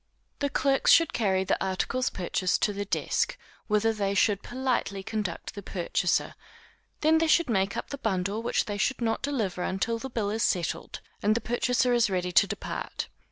The 0.39 0.49
clerks 0.49 0.91
should 0.91 1.13
carry 1.13 1.43
the 1.43 1.63
articles 1.63 2.09
purchased 2.09 2.63
to 2.63 2.73
the 2.73 2.85
desk, 2.85 3.37
whither 3.67 3.93
they 3.93 4.15
should 4.15 4.41
politely 4.41 5.03
conduct 5.03 5.53
the 5.53 5.61
purchaser; 5.61 6.33
they 7.01 7.15
then 7.15 7.27
should 7.27 7.51
make 7.51 7.77
up 7.77 7.91
the 7.91 7.99
bundle 7.99 8.41
which 8.41 8.65
they 8.65 8.79
should 8.79 8.99
not 8.99 9.21
deliver 9.21 9.61
until 9.61 9.99
the 9.99 10.09
bill 10.09 10.31
is 10.31 10.41
settled, 10.41 11.01
and 11.21 11.35
the 11.35 11.39
purchaser 11.39 11.93
is 11.93 12.09
ready 12.09 12.31
to 12.31 12.47
depart. 12.47 13.09